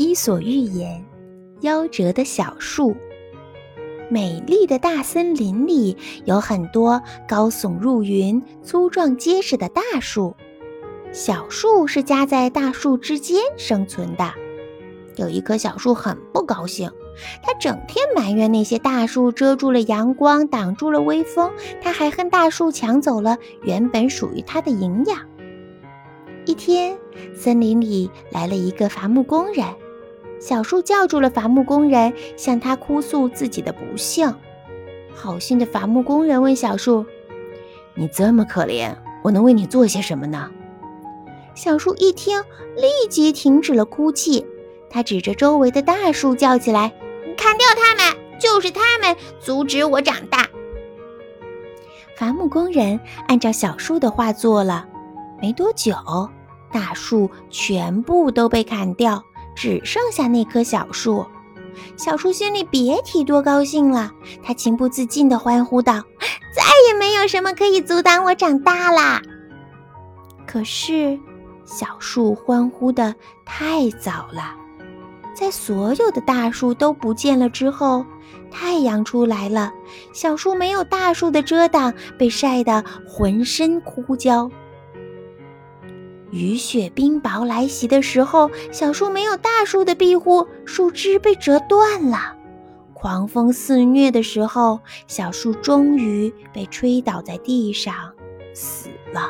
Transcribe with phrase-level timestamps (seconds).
[0.00, 1.04] 伊索寓言：
[1.60, 2.96] 夭折的小树。
[4.08, 5.94] 美丽的大森林里
[6.24, 10.34] 有很多高耸入云、粗壮结实的大树，
[11.12, 14.32] 小树是夹在大树之间生存的。
[15.16, 16.90] 有一棵小树很不高兴，
[17.42, 21.52] 它整天埋怨那些大树遮住了阳光，挡住了微风。
[21.82, 25.18] 它还恨大树抢走了原本属于它的营养。
[26.46, 26.96] 一天，
[27.34, 29.66] 森林里来了一个伐木工人。
[30.40, 34.34] 小树叫住了伐木工人，向他哭诉自己的不幸。
[35.14, 37.04] 好心的伐木工人问小树
[37.94, 40.50] ：“你这么可怜，我能为你做些什么呢？”
[41.54, 42.40] 小树一听，
[42.76, 44.46] 立即停止了哭泣。
[44.88, 46.90] 他指着周围的大树叫起来
[47.36, 48.18] ：“砍掉它们！
[48.40, 50.48] 就是他们阻止我长大！”
[52.16, 52.98] 伐木工人
[53.28, 54.88] 按照小树的话做了。
[55.42, 55.94] 没多久，
[56.72, 59.22] 大树全部都被砍掉。
[59.60, 61.26] 只剩下那棵小树，
[61.94, 64.10] 小树心里别提多高兴了。
[64.42, 66.02] 他情不自禁地欢呼道
[66.56, 69.20] ：“再也没有什么可以阻挡我长大啦！”
[70.48, 71.20] 可是，
[71.66, 74.56] 小树欢呼的太早了。
[75.34, 78.06] 在所有的大树都不见了之后，
[78.50, 79.70] 太阳出来了，
[80.14, 84.50] 小树没有大树的遮挡，被晒得浑身枯焦。
[86.30, 92.36] 雨雪冰雹来袭的时候，小树没有大树的庇护，树枝被折断了；
[92.94, 97.94] 狂风肆虐的时候，小树终于被吹倒在地上，
[98.54, 99.28] 死了。